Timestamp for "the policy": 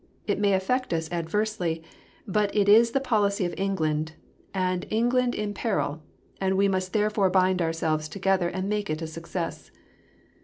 2.89-3.45